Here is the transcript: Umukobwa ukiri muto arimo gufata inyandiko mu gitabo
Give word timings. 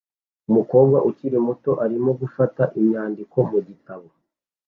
Umukobwa 0.49 0.97
ukiri 1.09 1.37
muto 1.47 1.71
arimo 1.85 2.11
gufata 2.21 2.63
inyandiko 2.79 3.37
mu 3.49 3.59
gitabo 3.67 4.07